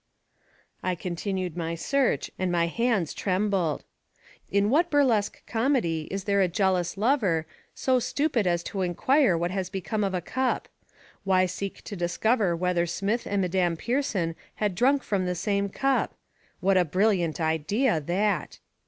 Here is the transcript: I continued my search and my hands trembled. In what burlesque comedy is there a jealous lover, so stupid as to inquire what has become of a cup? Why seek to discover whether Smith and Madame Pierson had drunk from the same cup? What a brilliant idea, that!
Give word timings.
I 0.81 0.95
continued 0.95 1.55
my 1.55 1.75
search 1.75 2.31
and 2.39 2.51
my 2.51 2.65
hands 2.65 3.13
trembled. 3.13 3.83
In 4.49 4.71
what 4.71 4.89
burlesque 4.89 5.45
comedy 5.45 6.07
is 6.09 6.23
there 6.23 6.41
a 6.41 6.47
jealous 6.47 6.97
lover, 6.97 7.45
so 7.75 7.99
stupid 7.99 8.47
as 8.47 8.63
to 8.63 8.81
inquire 8.81 9.37
what 9.37 9.51
has 9.51 9.69
become 9.69 10.03
of 10.03 10.15
a 10.15 10.19
cup? 10.21 10.67
Why 11.23 11.45
seek 11.45 11.83
to 11.83 11.95
discover 11.95 12.55
whether 12.55 12.87
Smith 12.87 13.27
and 13.27 13.43
Madame 13.43 13.77
Pierson 13.77 14.35
had 14.55 14.73
drunk 14.73 15.03
from 15.03 15.27
the 15.27 15.35
same 15.35 15.69
cup? 15.69 16.17
What 16.61 16.77
a 16.77 16.83
brilliant 16.85 17.39
idea, 17.39 17.99
that! 18.01 18.57